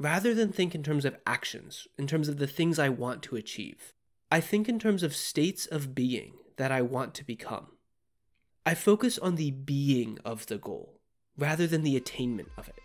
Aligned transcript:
rather 0.00 0.32
than 0.32 0.52
think 0.52 0.76
in 0.76 0.82
terms 0.84 1.04
of 1.04 1.16
actions, 1.26 1.88
in 1.98 2.06
terms 2.06 2.28
of 2.28 2.38
the 2.38 2.46
things 2.46 2.78
I 2.78 2.88
want 2.88 3.20
to 3.24 3.34
achieve. 3.34 3.94
I 4.30 4.40
think 4.40 4.68
in 4.68 4.78
terms 4.78 5.02
of 5.02 5.14
states 5.14 5.66
of 5.66 5.92
being 5.92 6.34
that 6.56 6.70
I 6.70 6.82
want 6.82 7.14
to 7.14 7.24
become. 7.24 7.66
I 8.64 8.74
focus 8.74 9.18
on 9.18 9.34
the 9.34 9.50
being 9.50 10.18
of 10.24 10.46
the 10.46 10.56
goal 10.56 11.00
rather 11.36 11.66
than 11.66 11.82
the 11.82 11.96
attainment 11.96 12.48
of 12.56 12.68
it. 12.68 12.78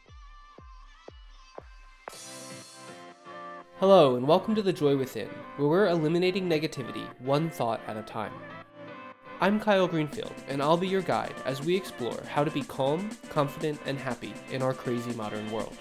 Hello, 3.80 4.16
and 4.16 4.28
welcome 4.28 4.56
to 4.56 4.64
The 4.64 4.74
Joy 4.74 4.98
Within, 4.98 5.30
where 5.58 5.70
we're 5.70 5.88
eliminating 5.90 6.50
negativity 6.50 7.06
one 7.20 7.52
thought 7.52 7.82
at 7.86 7.98
a 7.98 8.02
time. 8.02 8.34
I'm 9.40 9.60
Kyle 9.60 9.88
Greenfield, 9.88 10.34
and 10.48 10.64
I'll 10.64 10.78
be 10.78 10.88
your 10.88 11.02
guide 11.04 11.36
as 11.46 11.62
we 11.62 11.76
explore 11.76 12.24
how 12.28 12.44
to 12.44 12.50
be 12.50 12.64
calm, 12.64 13.12
confident, 13.30 13.80
and 13.86 14.00
happy 14.00 14.34
in 14.52 14.64
our 14.64 14.74
crazy 14.74 15.14
modern 15.14 15.52
world. 15.52 15.78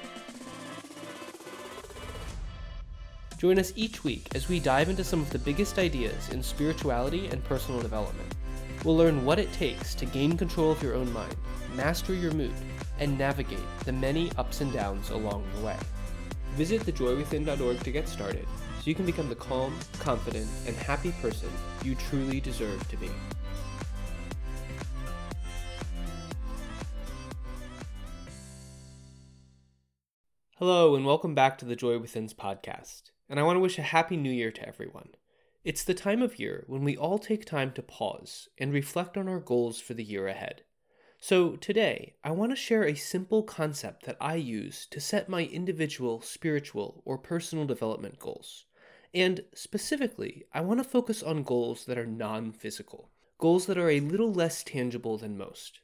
Join 3.43 3.59
us 3.59 3.73
each 3.75 4.05
week 4.05 4.29
as 4.37 4.49
we 4.49 4.61
dive 4.61 4.89
into 4.89 5.03
some 5.03 5.21
of 5.21 5.31
the 5.31 5.39
biggest 5.41 5.77
ideas 5.77 6.29
in 6.29 6.45
spirituality 6.45 7.27
and 7.27 7.43
personal 7.43 7.81
development. 7.83 8.37
We'll 8.85 8.97
learn 8.97 9.25
what 9.25 9.41
it 9.41 9.53
takes 9.53 9.97
to 9.97 10.07
gain 10.07 10.39
control 10.39 10.71
of 10.71 10.81
your 10.81 10.95
own 10.95 11.13
mind, 11.13 11.35
master 11.75 12.15
your 12.15 12.31
mood, 12.31 12.55
and 13.01 13.19
navigate 13.19 13.59
the 13.85 13.95
many 13.95 14.31
ups 14.39 14.61
and 14.61 14.73
downs 14.73 15.11
along 15.11 15.45
the 15.57 15.67
way. 15.67 15.77
Visit 16.55 16.83
thejoywithin.org 16.83 17.81
to 17.81 17.91
get 17.91 18.07
started 18.07 18.47
so 18.79 18.83
you 18.85 18.95
can 18.95 19.07
become 19.07 19.29
the 19.29 19.35
calm, 19.35 19.77
confident, 19.99 20.47
and 20.69 20.77
happy 20.77 21.11
person 21.21 21.51
you 21.83 21.97
truly 21.97 22.39
deserve 22.39 22.89
to 22.91 22.97
be. 22.97 23.11
Hello, 30.59 30.95
and 30.95 31.05
welcome 31.05 31.35
back 31.35 31.59
to 31.59 31.65
the 31.65 31.75
Joy 31.75 31.99
Within's 31.99 32.33
podcast. 32.33 33.11
And 33.29 33.41
I 33.41 33.43
want 33.43 33.57
to 33.57 33.61
wish 33.61 33.79
a 33.79 33.83
happy 33.83 34.17
new 34.17 34.31
year 34.31 34.51
to 34.53 34.69
everyone. 34.69 35.11
It's 35.65 35.85
the 35.85 35.95
time 35.95 36.23
of 36.23 36.39
year 36.39 36.65
when 36.67 36.83
we 36.83 36.97
all 36.97 37.19
take 37.19 37.45
time 37.45 37.73
to 37.73 37.83
pause 37.83 38.49
and 38.59 38.73
reflect 38.73 39.17
on 39.17 39.29
our 39.29 39.39
goals 39.39 39.81
for 39.81 39.95
the 39.95 40.03
year 40.03 40.27
ahead. 40.27 40.63
So, 41.21 41.55
today, 41.55 42.17
I 42.25 42.33
want 42.33 42.51
to 42.51 42.57
share 42.57 42.83
a 42.83 42.97
simple 42.97 43.45
concept 43.45 44.07
that 44.07 44.17
I 44.21 44.35
use 44.35 44.87
to 44.91 45.01
set 45.01 45.29
my 45.29 45.45
individual, 45.45 46.21
spiritual, 46.21 47.01
or 47.05 47.17
personal 47.17 47.65
development 47.65 48.19
goals. 48.19 48.65
And 49.15 49.45
specifically, 49.55 50.47
I 50.53 50.63
want 50.63 50.81
to 50.81 50.89
focus 50.89 51.23
on 51.23 51.45
goals 51.45 51.85
that 51.85 51.97
are 51.97 52.07
non 52.07 52.51
physical, 52.51 53.11
goals 53.39 53.67
that 53.67 53.79
are 53.79 53.91
a 53.91 54.01
little 54.01 54.33
less 54.33 54.65
tangible 54.65 55.17
than 55.17 55.39
most. 55.39 55.79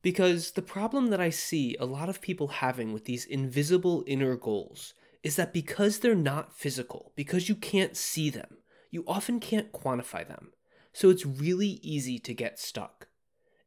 Because 0.00 0.52
the 0.52 0.62
problem 0.62 1.08
that 1.08 1.20
I 1.20 1.30
see 1.30 1.76
a 1.80 1.86
lot 1.86 2.08
of 2.08 2.20
people 2.20 2.48
having 2.48 2.92
with 2.92 3.04
these 3.04 3.24
invisible 3.24 4.04
inner 4.06 4.36
goals 4.36 4.94
is 5.22 5.36
that 5.36 5.52
because 5.52 5.98
they're 5.98 6.14
not 6.14 6.52
physical, 6.56 7.12
because 7.14 7.48
you 7.48 7.54
can't 7.54 7.96
see 7.96 8.30
them, 8.30 8.58
you 8.90 9.04
often 9.06 9.40
can't 9.40 9.72
quantify 9.72 10.26
them. 10.26 10.52
So 10.92 11.10
it's 11.10 11.24
really 11.24 11.80
easy 11.82 12.18
to 12.18 12.34
get 12.34 12.58
stuck. 12.58 13.08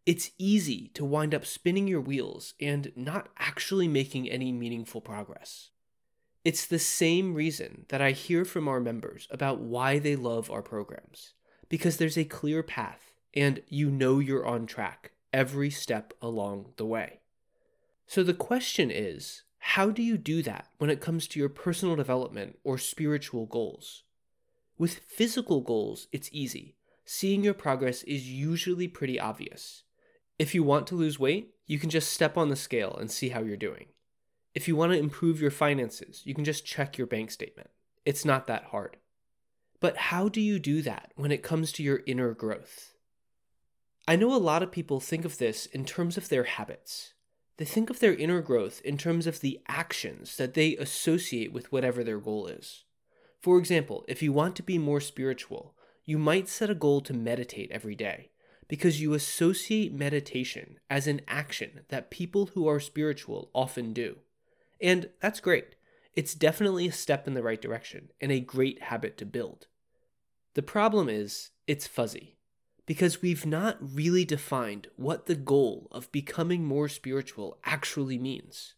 It's 0.06 0.32
easy 0.38 0.92
to 0.94 1.04
wind 1.04 1.34
up 1.34 1.46
spinning 1.46 1.88
your 1.88 2.02
wheels 2.02 2.54
and 2.62 2.92
not 2.96 3.30
actually 3.40 3.88
making 3.88 4.30
any 4.30 4.52
meaningful 4.52 5.02
progress. 5.02 5.72
It's 6.44 6.68
the 6.68 6.78
same 6.78 7.34
reason 7.34 7.86
that 7.90 8.02
I 8.02 8.12
hear 8.12 8.46
from 8.46 8.68
our 8.68 8.80
members 8.80 9.28
about 9.32 9.62
why 9.62 9.98
they 9.98 10.16
love 10.16 10.52
our 10.52 10.62
programs. 10.62 11.34
Because 11.70 11.98
there's 11.98 12.20
a 12.20 12.26
clear 12.26 12.62
path, 12.62 13.14
and 13.34 13.64
you 13.68 13.90
know 13.90 14.20
you're 14.20 14.46
on 14.46 14.68
track 14.68 15.14
every 15.34 15.72
step 15.72 16.14
along 16.22 16.74
the 16.78 16.86
way. 16.86 17.22
So 18.06 18.22
the 18.22 18.36
question 18.36 18.92
is 18.92 19.42
how 19.70 19.90
do 19.90 20.04
you 20.04 20.16
do 20.16 20.44
that 20.44 20.68
when 20.78 20.92
it 20.92 21.02
comes 21.02 21.28
to 21.28 21.40
your 21.40 21.50
personal 21.50 21.96
development 21.96 22.60
or 22.64 22.78
spiritual 22.78 23.48
goals? 23.48 24.04
With 24.78 25.00
physical 25.00 25.60
goals, 25.62 26.08
it's 26.12 26.30
easy. 26.32 26.76
Seeing 27.04 27.44
your 27.44 27.56
progress 27.56 28.04
is 28.04 28.30
usually 28.30 28.88
pretty 28.88 29.20
obvious. 29.20 29.82
If 30.38 30.54
you 30.54 30.64
want 30.64 30.86
to 30.88 30.96
lose 30.96 31.20
weight, 31.20 31.56
you 31.66 31.80
can 31.80 31.90
just 31.90 32.14
step 32.14 32.38
on 32.38 32.50
the 32.50 32.56
scale 32.56 32.96
and 32.96 33.10
see 33.10 33.30
how 33.30 33.42
you're 33.42 33.58
doing. 33.58 33.88
If 34.54 34.68
you 34.68 34.76
want 34.76 34.92
to 34.92 35.00
improve 35.00 35.42
your 35.42 35.52
finances, 35.52 36.22
you 36.26 36.36
can 36.36 36.46
just 36.46 36.64
check 36.64 37.00
your 37.00 37.08
bank 37.08 37.32
statement. 37.32 37.72
It's 38.06 38.24
not 38.24 38.46
that 38.46 38.66
hard. 38.66 38.98
But 39.80 39.98
how 39.98 40.30
do 40.30 40.42
you 40.42 40.60
do 40.60 40.84
that 40.84 41.12
when 41.16 41.32
it 41.32 41.42
comes 41.42 41.72
to 41.74 41.84
your 41.84 42.02
inner 42.06 42.36
growth? 42.36 42.94
I 44.08 44.16
know 44.16 44.34
a 44.34 44.38
lot 44.38 44.62
of 44.62 44.72
people 44.72 45.00
think 45.00 45.26
of 45.26 45.40
this 45.40 45.66
in 45.66 45.86
terms 45.86 46.18
of 46.18 46.30
their 46.30 46.44
habits. 46.44 47.15
They 47.58 47.66
think 47.66 47.90
of 47.90 48.00
their 48.00 48.14
inner 48.14 48.42
growth 48.42 48.82
in 48.84 48.98
terms 48.98 49.28
of 49.28 49.40
the 49.40 49.62
actions 49.68 50.36
that 50.38 50.54
they 50.54 50.76
associate 50.76 51.54
with 51.54 51.72
whatever 51.72 52.04
their 52.04 52.20
goal 52.20 52.48
is. 52.48 52.84
For 53.40 53.58
example, 53.58 54.04
if 54.08 54.22
you 54.22 54.34
want 54.34 54.56
to 54.58 54.64
be 54.64 54.78
more 54.78 55.00
spiritual, 55.00 55.76
you 56.04 56.18
might 56.18 56.50
set 56.50 56.70
a 56.70 56.76
goal 56.76 57.02
to 57.02 57.14
meditate 57.14 57.72
every 57.72 57.96
day 57.96 58.32
because 58.68 59.00
you 59.00 59.14
associate 59.14 59.94
meditation 59.94 60.80
as 60.90 61.08
an 61.08 61.22
action 61.28 61.82
that 61.90 62.12
people 62.12 62.48
who 62.48 62.68
are 62.68 62.80
spiritual 62.80 63.50
often 63.54 63.94
do. 63.94 64.18
And 64.82 65.10
that's 65.22 65.40
great. 65.40 65.76
It's 66.16 66.34
definitely 66.34 66.88
a 66.88 66.92
step 66.92 67.28
in 67.28 67.36
the 67.36 67.44
right 67.44 67.62
direction 67.62 68.10
and 68.20 68.32
a 68.32 68.40
great 68.40 68.84
habit 68.84 69.18
to 69.18 69.26
build. 69.26 69.68
The 70.56 70.64
problem 70.64 71.10
is, 71.10 71.52
it's 71.68 71.88
fuzzy 71.88 72.36
because 72.86 73.22
we've 73.22 73.46
not 73.46 73.78
really 73.82 74.26
defined 74.26 74.88
what 74.96 75.26
the 75.26 75.36
goal 75.36 75.88
of 75.92 76.12
becoming 76.12 76.64
more 76.64 76.88
spiritual 76.88 77.58
actually 77.64 78.18
means. 78.18 78.76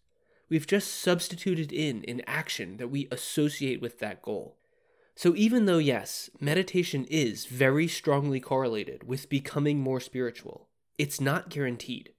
We've 0.49 0.67
just 0.67 0.93
substituted 0.93 1.73
in 1.73 2.05
an 2.07 2.21
action 2.25 2.77
that 2.77 2.87
we 2.87 3.09
associate 3.11 3.81
with 3.81 3.99
that 3.99 4.21
goal. 4.21 4.57
So, 5.15 5.35
even 5.35 5.65
though, 5.65 5.79
yes, 5.79 6.29
meditation 6.39 7.05
is 7.09 7.47
very 7.47 7.87
strongly 7.87 8.39
correlated 8.39 9.03
with 9.03 9.29
becoming 9.29 9.79
more 9.79 9.99
spiritual, 9.99 10.69
it's 10.97 11.19
not 11.19 11.49
guaranteed. 11.49 12.13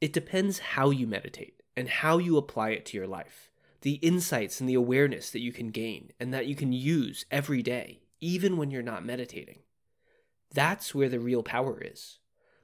It 0.00 0.12
depends 0.12 0.58
how 0.58 0.90
you 0.90 1.06
meditate 1.06 1.62
and 1.76 1.88
how 1.88 2.18
you 2.18 2.36
apply 2.36 2.70
it 2.70 2.84
to 2.86 2.96
your 2.96 3.06
life, 3.06 3.50
the 3.82 3.94
insights 3.94 4.60
and 4.60 4.68
the 4.68 4.74
awareness 4.74 5.30
that 5.30 5.40
you 5.40 5.52
can 5.52 5.70
gain 5.70 6.12
and 6.18 6.34
that 6.34 6.46
you 6.46 6.56
can 6.56 6.72
use 6.72 7.24
every 7.30 7.62
day, 7.62 8.00
even 8.20 8.56
when 8.56 8.70
you're 8.70 8.82
not 8.82 9.06
meditating. 9.06 9.60
That's 10.52 10.94
where 10.94 11.08
the 11.08 11.20
real 11.20 11.42
power 11.42 11.80
is. 11.80 12.18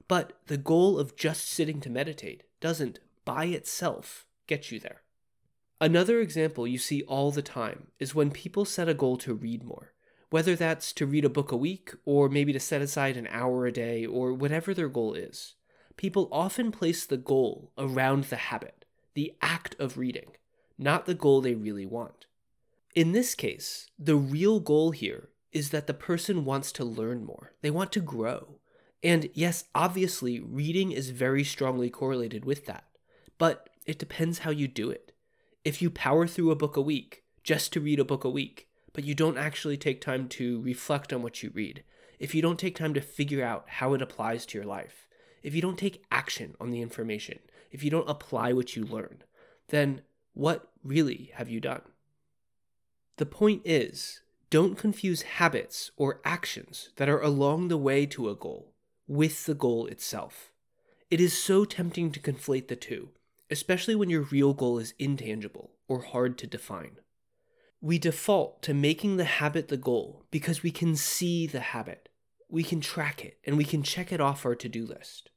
But 0.07 0.33
the 0.47 0.57
goal 0.57 0.99
of 0.99 1.15
just 1.15 1.49
sitting 1.49 1.81
to 1.81 1.89
meditate 1.89 2.43
doesn't, 2.61 2.99
by 3.25 3.45
itself, 3.45 4.25
get 4.47 4.71
you 4.71 4.79
there. 4.79 5.01
Another 5.81 6.19
example 6.19 6.67
you 6.67 6.77
see 6.77 7.03
all 7.03 7.31
the 7.31 7.41
time 7.41 7.87
is 7.99 8.13
when 8.13 8.31
people 8.31 8.65
set 8.65 8.89
a 8.89 8.93
goal 8.93 9.17
to 9.17 9.33
read 9.33 9.63
more, 9.63 9.93
whether 10.29 10.55
that's 10.55 10.91
to 10.93 11.05
read 11.05 11.25
a 11.25 11.29
book 11.29 11.51
a 11.51 11.57
week, 11.57 11.93
or 12.05 12.27
maybe 12.27 12.51
to 12.53 12.59
set 12.59 12.81
aside 12.81 13.17
an 13.17 13.27
hour 13.31 13.65
a 13.65 13.71
day, 13.71 14.05
or 14.05 14.33
whatever 14.33 14.73
their 14.73 14.89
goal 14.89 15.13
is. 15.13 15.55
People 15.95 16.27
often 16.31 16.71
place 16.71 17.05
the 17.05 17.17
goal 17.17 17.71
around 17.77 18.25
the 18.25 18.35
habit, 18.35 18.85
the 19.13 19.33
act 19.41 19.75
of 19.79 19.97
reading, 19.97 20.31
not 20.77 21.05
the 21.05 21.13
goal 21.13 21.41
they 21.41 21.55
really 21.55 21.85
want. 21.85 22.25
In 22.95 23.11
this 23.11 23.35
case, 23.35 23.89
the 23.97 24.15
real 24.15 24.59
goal 24.59 24.91
here 24.91 25.29
is 25.51 25.69
that 25.71 25.87
the 25.87 25.93
person 25.93 26.45
wants 26.45 26.71
to 26.73 26.85
learn 26.85 27.25
more, 27.25 27.53
they 27.61 27.71
want 27.71 27.91
to 27.93 27.99
grow. 27.99 28.59
And 29.01 29.29
yes, 29.33 29.65
obviously, 29.73 30.39
reading 30.39 30.91
is 30.91 31.11
very 31.11 31.43
strongly 31.43 31.89
correlated 31.89 32.43
with 32.43 32.65
that, 32.65 32.83
but 33.37 33.69
it 33.85 33.97
depends 33.97 34.39
how 34.39 34.51
you 34.51 34.67
do 34.67 34.89
it. 34.89 35.13
If 35.63 35.81
you 35.81 35.89
power 35.89 36.27
through 36.27 36.51
a 36.51 36.55
book 36.55 36.75
a 36.75 36.81
week 36.81 37.23
just 37.43 37.71
to 37.73 37.79
read 37.79 37.99
a 37.99 38.05
book 38.05 38.23
a 38.23 38.29
week, 38.29 38.67
but 38.93 39.03
you 39.03 39.15
don't 39.15 39.37
actually 39.37 39.77
take 39.77 40.01
time 40.01 40.27
to 40.29 40.61
reflect 40.61 41.13
on 41.13 41.21
what 41.21 41.41
you 41.41 41.51
read, 41.53 41.83
if 42.19 42.35
you 42.35 42.41
don't 42.41 42.59
take 42.59 42.75
time 42.75 42.93
to 42.93 43.01
figure 43.01 43.43
out 43.43 43.65
how 43.67 43.93
it 43.93 44.01
applies 44.01 44.45
to 44.47 44.57
your 44.57 44.67
life, 44.67 45.07
if 45.41 45.55
you 45.55 45.61
don't 45.61 45.79
take 45.79 46.03
action 46.11 46.55
on 46.59 46.69
the 46.69 46.81
information, 46.81 47.39
if 47.71 47.83
you 47.83 47.89
don't 47.89 48.09
apply 48.09 48.51
what 48.51 48.75
you 48.75 48.83
learn, 48.83 49.23
then 49.69 50.01
what 50.33 50.71
really 50.83 51.31
have 51.35 51.49
you 51.49 51.59
done? 51.59 51.81
The 53.17 53.25
point 53.25 53.61
is 53.63 54.21
don't 54.49 54.77
confuse 54.77 55.21
habits 55.21 55.91
or 55.95 56.21
actions 56.25 56.89
that 56.95 57.07
are 57.07 57.21
along 57.21 57.67
the 57.67 57.77
way 57.77 58.05
to 58.07 58.29
a 58.29 58.35
goal 58.35 58.73
with 59.07 59.45
the 59.45 59.53
goal 59.53 59.85
itself. 59.85 60.51
It 61.11 61.21
is 61.21 61.37
so 61.37 61.65
tempting 61.65 62.11
to 62.11 62.19
conflate 62.19 62.67
the 62.67 62.75
two, 62.75 63.09
especially 63.51 63.95
when 63.95 64.09
your 64.09 64.21
real 64.21 64.53
goal 64.53 64.79
is 64.79 64.95
intangible 64.97 65.71
or 65.87 66.01
hard 66.01 66.37
to 66.39 66.47
define. 66.47 66.97
We 67.79 67.99
default 67.99 68.63
to 68.63 68.73
making 68.73 69.17
the 69.17 69.25
habit 69.25 69.67
the 69.67 69.77
goal 69.77 70.25
because 70.31 70.63
we 70.63 70.71
can 70.71 70.95
see 70.95 71.45
the 71.45 71.59
habit, 71.59 72.09
we 72.49 72.63
can 72.63 72.81
track 72.81 73.23
it, 73.23 73.37
and 73.45 73.55
we 73.55 73.63
can 73.63 73.83
check 73.83 74.11
it 74.11 74.19
off 74.19 74.45
our 74.45 74.55
to 74.55 74.67
do 74.67 74.85
list. 74.85 75.29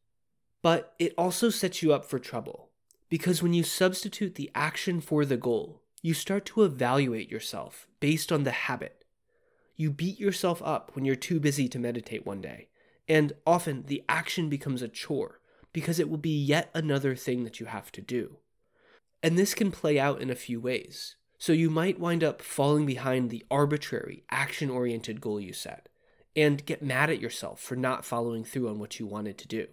But 0.63 0.95
it 0.99 1.13
also 1.19 1.51
sets 1.51 1.83
you 1.83 1.93
up 1.93 2.07
for 2.07 2.19
trouble 2.19 2.71
because 3.11 3.43
when 3.43 3.53
you 3.53 3.63
substitute 3.63 4.37
the 4.37 4.51
action 4.55 5.03
for 5.03 5.27
the 5.27 5.37
goal, 5.37 5.83
you 6.01 6.15
start 6.15 6.47
to 6.47 6.63
evaluate 6.63 7.31
yourself 7.31 7.87
based 8.01 8.33
on 8.33 8.45
the 8.45 8.51
habit 8.51 9.02
you 9.83 9.91
beat 9.91 10.21
yourself 10.21 10.63
up 10.65 10.93
when 10.95 11.05
you're 11.05 11.17
too 11.17 11.41
busy 11.41 11.69
to 11.69 11.79
meditate 11.79 12.25
one 12.25 12.41
day, 12.41 12.69
and 13.09 13.33
often 13.45 13.83
the 13.89 14.05
action 14.09 14.49
becomes 14.49 14.81
a 14.81 14.89
chore 14.89 15.41
because 15.73 15.99
it 15.99 16.09
will 16.09 16.19
be 16.19 16.39
yet 16.39 16.71
another 16.73 17.17
thing 17.17 17.43
that 17.43 17.59
you 17.59 17.67
have 17.67 17.91
to 17.91 18.01
do. 18.01 18.37
And 19.25 19.37
this 19.37 19.55
can 19.55 19.73
play 19.73 19.99
out 19.99 20.23
in 20.23 20.31
a 20.31 20.37
few 20.37 20.61
ways. 20.61 21.17
So 21.37 21.53
you 21.53 21.69
might 21.69 21.99
wind 21.99 22.23
up 22.23 22.41
falling 22.43 22.87
behind 22.87 23.29
the 23.29 23.45
arbitrary, 23.51 24.23
action 24.31 24.71
oriented 24.71 25.21
goal 25.21 25.41
you 25.41 25.53
set 25.53 25.89
and 26.37 26.65
get 26.65 26.83
mad 26.83 27.11
at 27.11 27.21
yourself 27.21 27.61
for 27.61 27.75
not 27.75 28.05
following 28.05 28.45
through 28.45 28.69
on 28.69 28.79
what 28.79 29.01
you 29.01 29.07
wanted 29.07 29.37
to 29.39 29.49
do. 29.49 29.67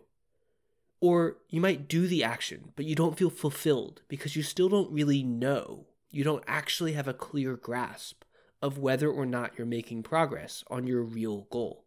Or 0.99 1.37
you 1.49 1.61
might 1.61 1.87
do 1.87 2.07
the 2.07 2.23
action, 2.23 2.73
but 2.75 2.85
you 2.85 2.95
don't 2.95 3.17
feel 3.17 3.29
fulfilled 3.29 4.01
because 4.07 4.35
you 4.35 4.41
still 4.41 4.67
don't 4.67 4.91
really 4.91 5.21
know. 5.21 5.85
You 6.09 6.23
don't 6.23 6.43
actually 6.47 6.93
have 6.93 7.07
a 7.07 7.13
clear 7.13 7.55
grasp 7.55 8.23
of 8.61 8.77
whether 8.77 9.09
or 9.09 9.25
not 9.25 9.53
you're 9.57 9.67
making 9.67 10.03
progress 10.03 10.63
on 10.69 10.87
your 10.87 11.01
real 11.01 11.47
goal. 11.49 11.85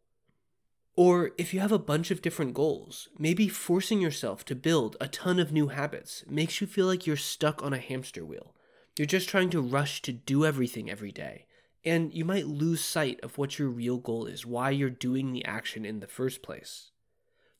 Or 0.94 1.30
if 1.38 1.54
you 1.54 1.60
have 1.60 1.72
a 1.72 1.78
bunch 1.78 2.10
of 2.10 2.20
different 2.20 2.52
goals, 2.52 3.08
maybe 3.19 3.48
forcing 3.48 4.00
yourself 4.00 4.44
to 4.46 4.54
build 4.54 4.96
a 5.00 5.08
ton 5.08 5.38
of 5.38 5.52
new 5.52 5.69
habits 5.69 6.22
makes 6.28 6.60
you 6.60 6.66
feel 6.66 6.86
like 6.86 7.06
you're 7.06 7.16
stuck 7.16 7.62
on 7.62 7.72
a 7.72 7.78
hamster 7.78 8.24
wheel. 8.24 8.54
You're 8.98 9.06
just 9.06 9.28
trying 9.28 9.48
to 9.50 9.62
rush 9.62 10.02
to 10.02 10.12
do 10.12 10.44
everything 10.44 10.90
every 10.90 11.12
day, 11.12 11.46
and 11.82 12.12
you 12.12 12.26
might 12.26 12.46
lose 12.46 12.82
sight 12.82 13.19
of 13.22 13.38
what 13.38 13.58
your 13.58 13.69
real 13.69 13.96
goal 13.96 14.26
is, 14.26 14.44
why 14.44 14.69
you're 14.70 14.90
doing 14.90 15.32
the 15.32 15.44
action 15.46 15.86
in 15.86 16.00
the 16.00 16.06
first 16.06 16.42
place. 16.42 16.90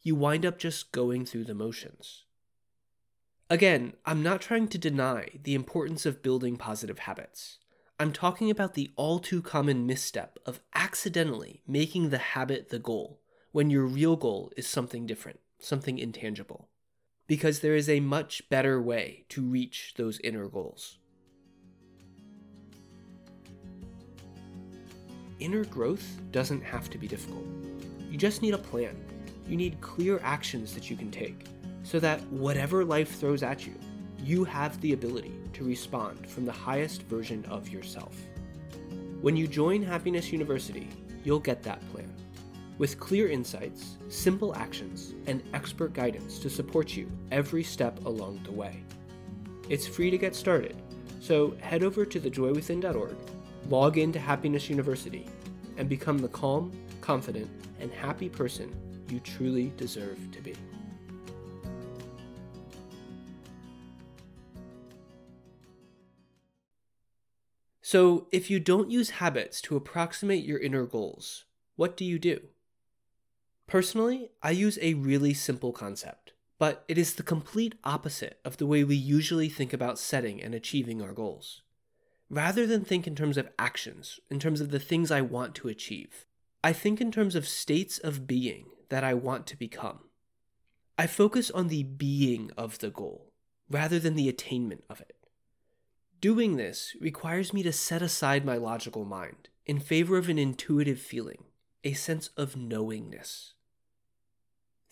You 0.03 0.15
wind 0.15 0.45
up 0.45 0.59
just 0.59 0.93
going 0.93 1.25
through 1.25 1.45
the 1.45 1.55
motions. 1.55 2.25
Again, 3.49 3.95
I'm 4.05 4.23
not 4.23 4.43
trying 4.43 4.69
to 4.69 4.79
deny 4.79 5.29
the 5.43 5.55
importance 5.55 6.05
of 6.05 6.23
building 6.23 6.57
positive 6.57 7.01
habits. 7.01 7.59
I'm 8.03 8.13
talking 8.13 8.51
about 8.51 8.75
the 8.75 8.91
all 8.97 9.21
too 9.21 9.41
common 9.41 9.87
misstep 9.87 10.37
of 10.45 10.59
accidentally 10.75 11.63
making 11.69 12.11
the 12.11 12.19
habit 12.19 12.71
the 12.71 12.81
goal 12.81 13.21
when 13.53 13.71
your 13.71 13.87
real 13.87 14.17
goal 14.17 14.51
is 14.57 14.67
something 14.67 15.07
different, 15.07 15.39
something 15.61 15.99
intangible. 15.99 16.69
Because 17.29 17.61
there 17.61 17.77
is 17.77 17.89
a 17.89 18.01
much 18.01 18.51
better 18.51 18.83
way 18.83 19.25
to 19.29 19.41
reach 19.41 19.95
those 19.97 20.19
inner 20.25 20.49
goals. 20.49 20.99
Inner 25.39 25.65
growth 25.67 26.21
doesn't 26.33 26.65
have 26.65 26.91
to 26.91 26.99
be 26.99 27.07
difficult. 27.07 27.47
You 28.11 28.19
just 28.19 28.43
need 28.43 28.55
a 28.55 28.59
plan. 28.59 28.97
You 29.47 29.57
need 29.57 29.81
clear 29.81 30.19
actions 30.25 30.75
that 30.75 30.91
you 30.91 30.97
can 30.97 31.13
take 31.13 31.47
so 31.85 32.01
that 32.01 32.21
whatever 32.33 32.85
life 32.85 33.21
throws 33.21 33.45
at 33.45 33.65
you, 33.65 33.79
you 34.19 34.43
have 34.43 34.81
the 34.81 34.93
ability 34.93 35.42
to 35.55 35.65
respond 35.65 36.29
from 36.29 36.45
the 36.45 36.53
highest 36.53 37.03
version 37.03 37.45
of 37.47 37.69
yourself. 37.69 38.17
When 39.21 39.37
you 39.37 39.47
join 39.47 39.83
Happiness 39.83 40.33
University, 40.33 40.89
you'll 41.25 41.39
get 41.39 41.63
that 41.63 41.81
plan 41.93 42.13
with 42.79 42.99
clear 42.99 43.29
insights, 43.29 43.97
simple 44.09 44.57
actions, 44.57 45.15
and 45.27 45.43
expert 45.55 45.93
guidance 45.93 46.39
to 46.41 46.51
support 46.51 46.97
you 46.97 47.09
every 47.31 47.63
step 47.63 48.05
along 48.07 48.41
the 48.45 48.51
way. 48.51 48.83
It's 49.69 49.87
free 49.87 50.11
to 50.11 50.19
get 50.19 50.35
started, 50.35 50.75
so 51.21 51.55
head 51.61 51.85
over 51.85 52.05
to 52.05 52.21
thejoywithin.org, 52.21 53.17
log 53.69 53.99
into 53.99 54.19
Happiness 54.19 54.69
University, 54.69 55.29
and 55.77 55.89
become 55.89 56.19
the 56.19 56.29
calm, 56.29 56.73
confident, 57.01 57.49
and 57.79 57.93
happy 57.93 58.29
person 58.29 58.75
you 59.09 59.21
truly 59.21 59.73
deserve 59.77 60.19
to 60.33 60.41
be. 60.41 60.57
So, 67.93 68.27
if 68.33 68.49
you 68.49 68.59
don't 68.59 68.91
use 68.91 69.21
habits 69.21 69.61
to 69.61 69.77
approximate 69.77 70.47
your 70.47 70.59
inner 70.59 70.87
goals, 70.87 71.45
what 71.77 71.95
do 71.95 72.07
you 72.07 72.19
do? 72.19 72.41
Personally, 73.67 74.31
I 74.43 74.53
use 74.53 74.79
a 74.81 74.95
really 74.95 75.35
simple 75.35 75.73
concept, 75.73 76.33
but 76.59 76.87
it 76.89 76.97
is 76.97 77.13
the 77.13 77.23
complete 77.23 77.75
opposite 77.85 78.41
of 78.47 78.57
the 78.57 78.65
way 78.65 78.83
we 78.83 78.97
usually 78.97 79.51
think 79.51 79.75
about 79.75 79.99
setting 79.99 80.43
and 80.43 80.55
achieving 80.55 81.03
our 81.03 81.13
goals. 81.13 81.61
Rather 82.31 82.67
than 82.67 82.83
think 82.83 83.07
in 83.07 83.15
terms 83.15 83.37
of 83.37 83.51
actions, 83.59 84.19
in 84.31 84.41
terms 84.41 84.63
of 84.63 84.71
the 84.71 84.81
things 84.81 85.11
I 85.11 85.21
want 85.21 85.55
to 85.57 85.69
achieve, 85.69 86.25
I 86.65 86.73
think 86.73 86.99
in 86.99 87.13
terms 87.13 87.35
of 87.35 87.47
states 87.47 87.99
of 87.99 88.27
being 88.27 88.69
that 88.89 89.05
I 89.05 89.13
want 89.13 89.47
to 89.49 89.59
become. 89.59 89.99
I 90.97 91.07
focus 91.07 91.51
on 91.51 91.69
the 91.69 91.83
being 91.83 92.53
of 92.57 92.79
the 92.79 92.89
goal 92.89 93.35
rather 93.69 93.99
than 93.99 94.15
the 94.15 94.31
attainment 94.31 94.85
of 94.89 95.03
it. 95.03 95.22
Doing 96.23 96.55
this 96.55 96.95
requires 97.01 97.53
me 97.53 97.65
to 97.65 97.73
set 97.73 98.01
aside 98.01 98.45
my 98.45 98.57
logical 98.57 99.05
mind 99.05 99.49
in 99.67 99.81
favor 99.81 100.17
of 100.17 100.29
an 100.29 100.39
intuitive 100.39 101.01
feeling, 101.01 101.43
a 101.83 101.95
sense 101.95 102.29
of 102.37 102.57
knowingness. 102.57 103.55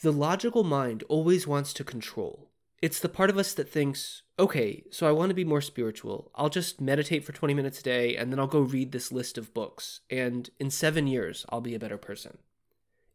The 0.03 0.11
logical 0.11 0.65
mind 0.65 1.05
always 1.09 1.47
wants 1.47 1.73
to 1.75 1.85
control. 1.85 2.50
It's 2.82 2.99
the 2.99 3.09
part 3.09 3.31
of 3.31 3.38
us 3.38 3.55
that 3.55 3.69
thinks, 3.71 4.23
okay, 4.41 4.82
so 4.91 5.06
I 5.06 5.12
want 5.12 5.31
to 5.31 5.35
be 5.35 5.44
more 5.44 5.61
spiritual. 5.61 6.32
I'll 6.35 6.49
just 6.49 6.81
meditate 6.81 7.25
for 7.25 7.31
20 7.31 7.55
minutes 7.55 7.79
a 7.79 7.85
day 7.85 8.17
and 8.17 8.32
then 8.32 8.41
I'll 8.41 8.49
go 8.49 8.59
read 8.59 8.91
this 8.91 9.12
list 9.12 9.38
of 9.38 9.55
books, 9.55 10.00
and 10.11 10.50
in 10.59 10.69
seven 10.69 11.06
years, 11.06 11.47
I'll 11.50 11.61
be 11.61 11.77
a 11.77 11.79
better 11.79 11.99
person. 11.99 12.38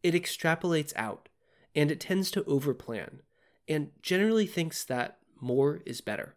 It 0.04 0.14
extrapolates 0.14 0.94
out, 0.96 1.28
and 1.76 1.92
it 1.92 2.00
tends 2.00 2.32
to 2.32 2.44
overplan, 2.44 3.20
and 3.68 3.90
generally 4.02 4.48
thinks 4.48 4.86
that 4.86 5.18
more 5.42 5.82
is 5.86 6.00
better. 6.00 6.36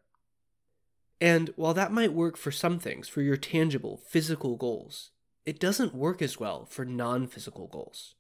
And 1.21 1.51
while 1.57 1.75
that 1.75 1.93
might 1.93 2.13
work 2.13 2.37
for 2.37 2.53
some 2.53 2.79
things, 2.79 3.09
for 3.09 3.23
your 3.23 3.37
tangible, 3.37 3.97
physical 3.97 4.57
goals, 4.57 5.11
it 5.45 5.59
doesn't 5.59 5.95
work 5.95 6.23
as 6.23 6.39
well 6.39 6.67
for 6.67 6.85
non 6.85 7.27
physical 7.27 7.67
goals. 7.67 8.15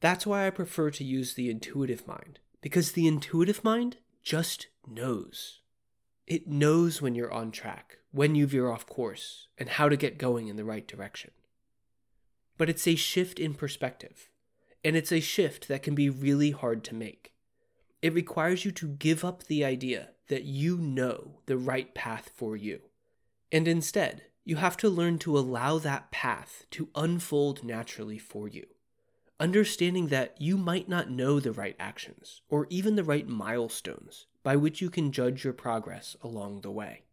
That's 0.00 0.26
why 0.26 0.46
I 0.46 0.50
prefer 0.50 0.90
to 0.92 1.04
use 1.04 1.34
the 1.34 1.50
intuitive 1.50 2.06
mind, 2.06 2.38
because 2.60 2.92
the 2.92 3.06
intuitive 3.06 3.64
mind 3.64 3.96
just 4.22 4.68
knows. 4.86 5.60
It 6.26 6.46
knows 6.46 7.02
when 7.02 7.14
you're 7.14 7.32
on 7.32 7.50
track, 7.50 7.98
when 8.12 8.34
you 8.34 8.46
veer 8.46 8.70
off 8.70 8.86
course, 8.86 9.48
and 9.58 9.68
how 9.68 9.88
to 9.88 9.96
get 9.96 10.16
going 10.18 10.48
in 10.48 10.56
the 10.56 10.64
right 10.64 10.86
direction. 10.86 11.32
But 12.56 12.70
it's 12.70 12.86
a 12.86 12.94
shift 12.94 13.40
in 13.40 13.54
perspective, 13.54 14.30
and 14.84 14.96
it's 14.96 15.12
a 15.12 15.20
shift 15.20 15.66
that 15.68 15.82
can 15.82 15.94
be 15.94 16.08
really 16.08 16.52
hard 16.52 16.84
to 16.84 16.94
make. 16.94 17.32
It 18.00 18.14
requires 18.14 18.64
you 18.64 18.70
to 18.72 18.88
give 18.88 19.24
up 19.24 19.44
the 19.44 19.64
idea 19.64 20.10
that 20.30 20.44
you 20.44 20.78
know 20.78 21.42
the 21.46 21.56
right 21.56 21.94
path 21.94 22.32
for 22.34 22.56
you, 22.56 22.80
and 23.52 23.68
instead, 23.68 24.22
you 24.44 24.56
have 24.56 24.76
to 24.78 24.88
learn 24.88 25.18
to 25.20 25.38
allow 25.38 25.78
that 25.78 26.10
path 26.10 26.64
to 26.72 26.88
unfold 26.96 27.62
naturally 27.62 28.18
for 28.18 28.48
you 28.48 28.66
understanding 29.40 30.08
that 30.08 30.38
you 30.38 30.58
might 30.58 30.88
not 30.88 31.10
know 31.10 31.40
the 31.40 31.50
right 31.50 31.74
actions 31.80 32.42
or 32.50 32.66
even 32.68 32.94
the 32.94 33.02
right 33.02 33.26
milestones 33.26 34.26
by 34.42 34.54
which 34.54 34.82
you 34.82 34.90
can 34.90 35.10
judge 35.10 35.42
your 35.42 35.54
progress 35.54 36.14
along 36.22 36.60
the 36.60 36.70
way. 36.70 37.04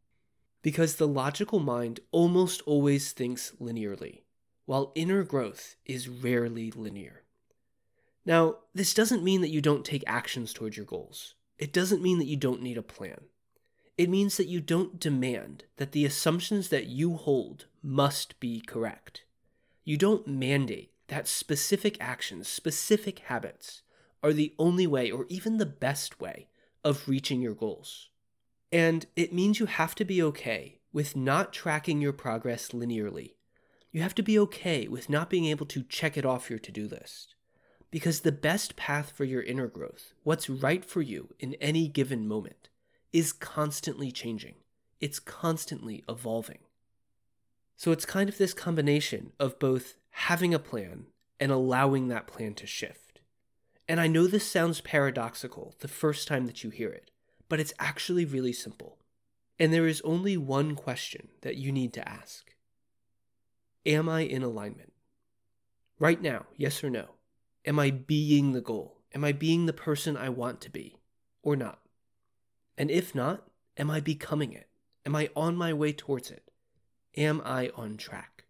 Because 0.61 0.95
the 0.95 1.07
logical 1.07 1.59
mind 1.59 2.01
almost 2.11 2.61
always 2.65 3.13
thinks 3.13 3.53
linearly, 3.61 4.23
while 4.65 4.91
inner 4.93 5.23
growth 5.23 5.77
is 5.85 6.09
rarely 6.09 6.69
linear. 6.71 7.23
Now, 8.25 8.57
this 8.73 8.93
doesn't 8.93 9.23
mean 9.23 9.39
that 9.39 9.49
you 9.49 9.61
don't 9.61 9.85
take 9.85 10.03
actions 10.05 10.51
towards 10.51 10.75
your 10.75 10.85
goals. 10.85 11.35
It 11.57 11.73
doesn't 11.73 12.01
mean 12.01 12.19
that 12.19 12.27
you 12.27 12.37
don't 12.37 12.61
need 12.61 12.77
a 12.77 12.83
plan. 12.83 13.21
It 13.97 14.09
means 14.09 14.37
that 14.37 14.47
you 14.47 14.61
don't 14.61 14.99
demand 14.99 15.63
that 15.77 15.91
the 15.91 16.05
assumptions 16.05 16.69
that 16.69 16.85
you 16.85 17.15
hold 17.15 17.65
must 17.81 18.39
be 18.39 18.61
correct. 18.61 19.23
You 19.83 19.97
don't 19.97 20.27
mandate 20.27 20.91
that 21.07 21.27
specific 21.27 21.97
actions, 21.99 22.47
specific 22.47 23.19
habits, 23.19 23.81
are 24.21 24.33
the 24.33 24.53
only 24.59 24.85
way 24.85 25.09
or 25.09 25.25
even 25.29 25.57
the 25.57 25.65
best 25.65 26.19
way 26.19 26.47
of 26.83 27.07
reaching 27.07 27.41
your 27.41 27.55
goals. 27.55 28.09
And 28.71 29.05
it 29.15 29.33
means 29.33 29.59
you 29.59 29.65
have 29.65 29.95
to 29.95 30.05
be 30.05 30.21
okay 30.21 30.79
with 30.91 31.15
not 31.15 31.53
tracking 31.53 32.01
your 32.01 32.13
progress 32.13 32.69
linearly. 32.69 33.35
You 33.91 34.01
have 34.01 34.15
to 34.15 34.23
be 34.23 34.37
okay 34.39 34.87
with 34.87 35.09
not 35.09 35.29
being 35.29 35.45
able 35.45 35.65
to 35.67 35.83
check 35.83 36.17
it 36.17 36.25
off 36.25 36.49
your 36.49 36.59
to 36.59 36.71
do 36.71 36.87
list. 36.87 37.35
Because 37.89 38.21
the 38.21 38.31
best 38.31 38.75
path 38.75 39.11
for 39.15 39.23
your 39.23 39.41
inner 39.41 39.67
growth, 39.67 40.13
what's 40.23 40.49
right 40.49 40.83
for 40.83 41.01
you 41.01 41.33
in 41.39 41.53
any 41.55 41.87
given 41.87 42.27
moment, 42.27 42.69
is 43.13 43.31
constantly 43.31 44.11
changing. 44.11 44.55
It's 44.99 45.19
constantly 45.19 46.03
evolving. 46.09 46.59
So 47.77 47.91
it's 47.91 48.05
kind 48.05 48.27
of 48.27 48.37
this 48.37 48.53
combination 48.53 49.31
of 49.39 49.59
both 49.59 49.95
having 50.09 50.53
a 50.53 50.59
plan 50.59 51.05
and 51.39 51.51
allowing 51.51 52.07
that 52.07 52.27
plan 52.27 52.55
to 52.55 52.67
shift. 52.67 53.21
And 53.87 54.01
I 54.01 54.07
know 54.07 54.27
this 54.27 54.45
sounds 54.45 54.81
paradoxical 54.81 55.75
the 55.79 55.87
first 55.87 56.27
time 56.27 56.45
that 56.47 56.63
you 56.63 56.69
hear 56.69 56.89
it, 56.89 57.11
but 57.47 57.59
it's 57.59 57.73
actually 57.79 58.25
really 58.25 58.51
simple. 58.51 58.97
And 59.59 59.71
there 59.71 59.87
is 59.87 60.01
only 60.03 60.37
one 60.37 60.75
question 60.75 61.29
that 61.41 61.55
you 61.55 61.71
need 61.71 61.93
to 61.93 62.07
ask 62.07 62.53
Am 63.85 64.09
I 64.09 64.21
in 64.21 64.43
alignment? 64.43 64.91
Right 65.99 66.21
now, 66.21 66.45
yes 66.57 66.83
or 66.83 66.89
no? 66.89 67.16
Am 67.67 67.77
I 67.77 67.91
being 67.91 68.53
the 68.53 68.61
goal? 68.61 69.01
Am 69.13 69.25
I 69.25 69.33
being 69.33 69.65
the 69.65 69.73
person 69.73 70.15
I 70.15 70.29
want 70.29 70.61
to 70.61 70.69
be? 70.69 70.95
Or 71.43 71.57
not? 71.57 71.79
And 72.77 72.89
if 72.89 73.13
not, 73.13 73.45
am 73.75 73.91
I 73.91 73.99
becoming 73.99 74.53
it? 74.53 74.69
Am 75.05 75.13
I 75.17 75.29
on 75.35 75.57
my 75.57 75.73
way 75.73 75.91
towards 75.91 76.31
it? 76.31 76.49
Am 77.17 77.41
I 77.43 77.69
on 77.75 77.97
track? 77.97 78.45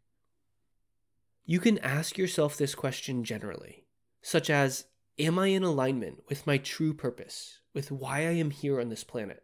You 1.45 1.59
can 1.59 1.79
ask 1.79 2.15
yourself 2.17 2.57
this 2.57 2.75
question 2.75 3.23
generally, 3.23 3.85
such 4.21 4.51
as 4.51 4.85
Am 5.17 5.39
I 5.39 5.47
in 5.47 5.63
alignment 5.63 6.21
with 6.29 6.45
my 6.45 6.59
true 6.59 6.93
purpose, 6.93 7.57
with 7.73 7.89
why 7.89 8.19
I 8.19 8.33
am 8.33 8.51
here 8.51 8.79
on 8.79 8.89
this 8.89 9.03
planet? 9.03 9.41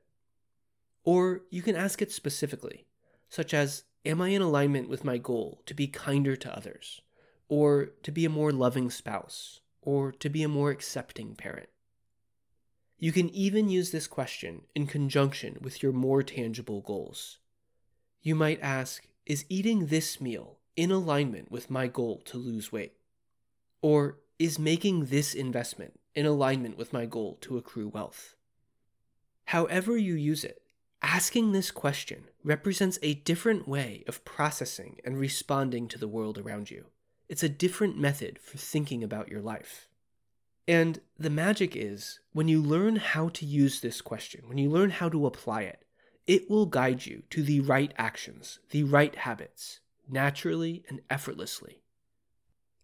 Or 1.03 1.45
you 1.49 1.63
can 1.63 1.75
ask 1.75 1.99
it 1.99 2.11
specifically, 2.11 2.85
such 3.27 3.55
as 3.55 3.85
Am 4.05 4.21
I 4.21 4.29
in 4.29 4.43
alignment 4.43 4.87
with 4.87 5.03
my 5.03 5.17
goal 5.17 5.63
to 5.65 5.73
be 5.73 5.87
kinder 5.87 6.35
to 6.35 6.55
others, 6.55 7.01
or 7.47 7.91
to 8.03 8.11
be 8.11 8.25
a 8.25 8.29
more 8.29 8.51
loving 8.51 8.89
spouse, 8.89 9.61
or 9.81 10.11
to 10.11 10.29
be 10.29 10.43
a 10.43 10.47
more 10.47 10.71
accepting 10.71 11.35
parent? 11.35 11.69
You 12.97 13.11
can 13.11 13.29
even 13.31 13.69
use 13.69 13.91
this 13.91 14.07
question 14.07 14.61
in 14.73 14.87
conjunction 14.87 15.57
with 15.59 15.83
your 15.83 15.91
more 15.91 16.23
tangible 16.23 16.81
goals. 16.81 17.39
You 18.21 18.33
might 18.33 18.61
ask 18.61 19.07
Is 19.25 19.45
eating 19.49 19.87
this 19.87 20.21
meal 20.21 20.59
in 20.75 20.91
alignment 20.91 21.51
with 21.51 21.69
my 21.69 21.87
goal 21.87 22.21
to 22.25 22.37
lose 22.37 22.71
weight? 22.71 22.93
Or 23.81 24.19
is 24.39 24.57
making 24.57 25.07
this 25.07 25.33
investment 25.33 25.99
in 26.15 26.25
alignment 26.25 26.77
with 26.77 26.93
my 26.93 27.05
goal 27.05 27.37
to 27.41 27.57
accrue 27.57 27.89
wealth? 27.89 28.35
However, 29.45 29.97
you 29.97 30.13
use 30.13 30.43
it, 30.43 30.61
asking 31.01 31.51
this 31.51 31.71
question 31.71 32.29
represents 32.43 32.97
a 33.01 33.15
different 33.15 33.67
way 33.67 34.03
of 34.07 34.23
processing 34.23 34.99
and 35.03 35.19
responding 35.19 35.87
to 35.89 35.99
the 35.99 36.07
world 36.07 36.37
around 36.37 36.71
you. 36.71 36.85
It's 37.29 37.43
a 37.43 37.49
different 37.49 37.97
method 37.97 38.39
for 38.39 38.57
thinking 38.57 39.03
about 39.03 39.29
your 39.29 39.41
life. 39.41 39.87
And 40.67 41.01
the 41.17 41.29
magic 41.29 41.75
is 41.75 42.19
when 42.31 42.47
you 42.47 42.61
learn 42.61 42.97
how 42.97 43.29
to 43.29 43.45
use 43.45 43.81
this 43.81 44.01
question, 44.01 44.47
when 44.47 44.57
you 44.57 44.69
learn 44.69 44.91
how 44.91 45.09
to 45.09 45.25
apply 45.25 45.63
it, 45.63 45.85
it 46.25 46.49
will 46.49 46.65
guide 46.65 47.05
you 47.05 47.23
to 47.31 47.43
the 47.43 47.59
right 47.59 47.93
actions, 47.97 48.59
the 48.69 48.83
right 48.83 49.13
habits, 49.15 49.79
naturally 50.07 50.83
and 50.87 51.01
effortlessly. 51.09 51.81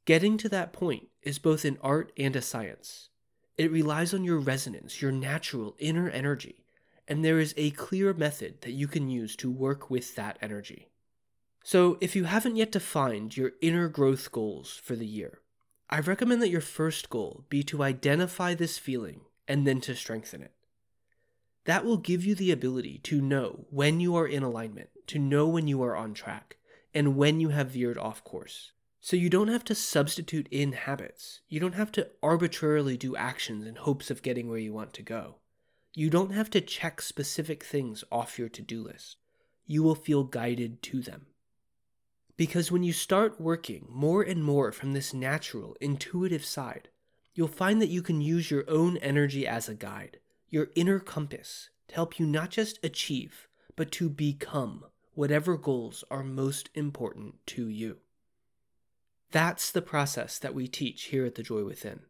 Getting 0.06 0.38
to 0.40 0.50
that 0.50 0.74
point 0.74 1.08
is 1.22 1.40
both 1.40 1.64
an 1.64 1.78
art 1.82 2.12
and 2.18 2.36
a 2.36 2.42
science. 2.42 3.10
It 3.58 3.72
relies 3.72 4.14
on 4.14 4.24
your 4.24 4.40
resonance, 4.40 5.02
your 5.02 5.12
natural 5.12 5.76
inner 5.80 6.10
energy, 6.10 6.66
and 7.08 7.24
there 7.24 7.40
is 7.40 7.54
a 7.58 7.72
clear 7.72 8.14
method 8.14 8.62
that 8.62 8.72
you 8.72 8.88
can 8.88 9.10
use 9.10 9.36
to 9.38 9.52
work 9.52 9.90
with 9.90 10.16
that 10.16 10.38
energy. 10.42 10.89
So, 11.64 11.98
if 12.02 12.16
you 12.16 12.24
haven't 12.24 12.56
yet 12.56 12.72
defined 12.72 13.38
your 13.38 13.52
inner 13.62 13.90
growth 13.90 14.32
goals 14.32 14.80
for 14.84 14.96
the 14.96 15.06
year, 15.06 15.40
I 15.90 16.00
recommend 16.00 16.42
that 16.42 16.50
your 16.50 16.62
first 16.62 17.10
goal 17.10 17.46
be 17.50 17.64
to 17.64 17.84
identify 17.84 18.54
this 18.54 18.78
feeling 18.78 19.22
and 19.48 19.66
then 19.66 19.82
to 19.82 19.96
strengthen 19.96 20.42
it. 20.44 20.54
That 21.66 21.86
will 21.86 21.98
give 21.98 22.24
you 22.24 22.36
the 22.36 22.52
ability 22.52 23.00
to 23.04 23.22
know 23.22 23.66
when 23.70 24.00
you 24.00 24.16
are 24.16 24.28
in 24.28 24.44
alignment, 24.44 24.90
to 25.08 25.20
know 25.20 25.48
when 25.48 25.68
you 25.68 25.84
are 25.84 25.96
on 25.96 26.14
track, 26.14 26.58
and 26.94 27.16
when 27.16 27.40
you 27.40 27.50
have 27.50 27.72
veered 27.72 27.98
off 27.98 28.24
course. 28.24 28.72
So 29.02 29.16
you 29.16 29.30
don't 29.30 29.48
have 29.48 29.64
to 29.66 29.76
substitute 29.76 30.48
in 30.52 30.74
habits. 30.74 31.42
You 31.48 31.60
don't 31.60 31.76
have 31.76 31.92
to 31.94 32.10
arbitrarily 32.22 32.98
do 32.98 33.16
actions 33.16 33.66
in 33.66 33.76
hopes 33.76 34.12
of 34.12 34.22
getting 34.22 34.50
where 34.50 34.60
you 34.60 34.74
want 34.74 34.94
to 34.94 35.02
go. 35.02 35.36
You 35.94 36.10
don't 36.10 36.34
have 36.34 36.50
to 36.52 36.62
check 36.62 37.02
specific 37.02 37.64
things 37.64 38.04
off 38.12 38.38
your 38.38 38.50
to 38.50 38.62
do 38.62 38.84
list. 38.84 39.18
You 39.66 39.84
will 39.84 39.96
feel 39.96 40.24
guided 40.24 40.82
to 40.84 41.02
them. 41.02 41.28
Because 42.40 42.72
when 42.72 42.84
you 42.84 42.94
start 42.94 43.42
working 43.42 43.86
more 43.90 44.22
and 44.22 44.42
more 44.42 44.72
from 44.72 44.94
this 44.94 45.14
natural, 45.14 45.76
intuitive 45.82 46.46
side, 46.46 46.88
you'll 47.36 47.50
find 47.50 47.82
that 47.82 47.90
you 47.90 48.02
can 48.02 48.22
use 48.22 48.50
your 48.50 48.64
own 48.70 48.96
energy 49.00 49.46
as 49.46 49.68
a 49.68 49.76
guide, 49.76 50.20
your 50.48 50.70
inner 50.74 51.02
compass, 51.02 51.70
to 51.90 51.96
help 51.96 52.18
you 52.18 52.26
not 52.26 52.50
just 52.50 52.80
achieve, 52.82 53.50
but 53.76 53.92
to 53.92 54.08
become 54.10 54.86
whatever 55.16 55.58
goals 55.58 56.06
are 56.10 56.24
most 56.24 56.70
important 56.76 57.46
to 57.48 57.68
you. 57.68 57.98
That's 59.32 59.70
the 59.70 59.82
process 59.82 60.40
that 60.40 60.56
we 60.56 60.70
teach 60.70 61.08
here 61.08 61.26
at 61.26 61.36
The 61.36 61.44
Joy 61.44 61.66
Within. 61.66 62.04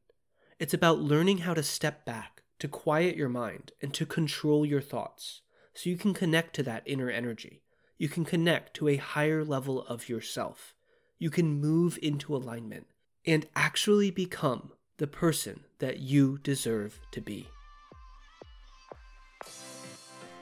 It's 0.59 0.75
about 0.75 0.99
learning 0.99 1.39
how 1.39 1.55
to 1.55 1.63
step 1.63 2.05
back, 2.05 2.43
to 2.59 2.67
quiet 2.67 3.15
your 3.15 3.29
mind, 3.29 3.71
and 3.81 3.91
to 3.95 4.05
control 4.05 4.63
your 4.63 4.79
thoughts 4.79 5.41
so 5.73 5.89
you 5.89 5.97
can 5.97 6.13
connect 6.13 6.55
to 6.57 6.61
that 6.61 6.83
inner 6.85 7.09
energy 7.09 7.63
you 7.99 8.07
can 8.07 8.23
connect 8.23 8.73
to 8.73 8.87
a 8.87 8.95
higher 8.95 9.43
level 9.43 9.83
of 9.83 10.07
yourself. 10.07 10.73
You 11.19 11.29
can 11.29 11.59
move 11.59 11.99
into 12.01 12.33
alignment 12.35 12.87
and 13.25 13.45
actually 13.57 14.09
become 14.09 14.71
the 14.97 15.05
person 15.05 15.65
that 15.79 15.99
you 15.99 16.39
deserve 16.41 16.99
to 17.11 17.19
be. 17.19 17.47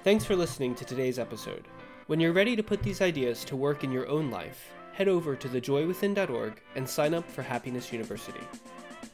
Thanks 0.03 0.23
for 0.23 0.35
listening 0.35 0.75
to 0.75 0.85
today's 0.85 1.17
episode. 1.17 1.65
When 2.05 2.19
you're 2.19 2.31
ready 2.31 2.55
to 2.55 2.63
put 2.63 2.83
these 2.83 3.01
ideas 3.01 3.43
to 3.45 3.55
work 3.55 3.83
in 3.83 3.91
your 3.91 4.07
own 4.07 4.29
life, 4.29 4.71
head 4.93 5.07
over 5.07 5.35
to 5.35 5.49
thejoywithin.org 5.49 6.61
and 6.75 6.87
sign 6.87 7.15
up 7.15 7.29
for 7.29 7.41
Happiness 7.41 7.91
University. 7.91 8.39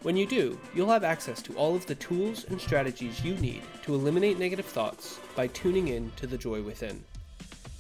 When 0.02 0.18
you 0.18 0.28
do, 0.28 0.60
you'll 0.76 0.90
have 0.90 1.06
access 1.06 1.42
to 1.44 1.56
all 1.56 1.76
of 1.76 1.86
the 1.86 1.96
tools 1.96 2.44
and 2.50 2.60
strategies 2.60 3.24
you 3.24 3.36
need 3.36 3.64
to 3.84 3.96
eliminate 3.96 4.38
negative 4.38 4.66
thoughts 4.66 5.20
by 5.34 5.48
tuning 5.48 5.88
in 5.88 6.12
to 6.18 6.28
the 6.28 6.38
joy 6.38 6.62
within 6.62 7.04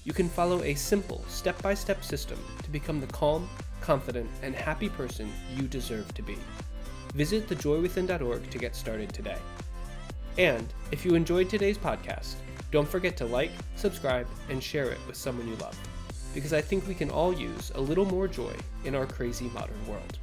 you 0.03 0.13
can 0.13 0.29
follow 0.29 0.61
a 0.63 0.73
simple 0.75 1.23
step 1.27 1.61
by 1.61 1.73
step 1.73 2.03
system 2.03 2.37
to 2.61 2.69
become 2.69 2.99
the 2.99 3.07
calm, 3.07 3.47
confident, 3.81 4.29
and 4.41 4.55
happy 4.55 4.89
person 4.89 5.31
you 5.55 5.67
deserve 5.67 6.13
to 6.13 6.21
be. 6.21 6.37
Visit 7.15 7.47
thejoywithin.org 7.47 8.49
to 8.49 8.57
get 8.57 8.75
started 8.75 9.13
today. 9.13 9.37
And 10.37 10.73
if 10.91 11.05
you 11.05 11.15
enjoyed 11.15 11.49
today's 11.49 11.77
podcast, 11.77 12.35
don't 12.71 12.87
forget 12.87 13.15
to 13.17 13.25
like, 13.25 13.51
subscribe, 13.75 14.27
and 14.49 14.61
share 14.61 14.89
it 14.89 14.99
with 15.05 15.15
someone 15.15 15.47
you 15.47 15.55
love, 15.57 15.77
because 16.33 16.53
I 16.53 16.61
think 16.61 16.87
we 16.87 16.95
can 16.95 17.11
all 17.11 17.33
use 17.33 17.71
a 17.75 17.81
little 17.81 18.05
more 18.05 18.27
joy 18.27 18.53
in 18.83 18.95
our 18.95 19.05
crazy 19.05 19.49
modern 19.53 19.85
world. 19.87 20.17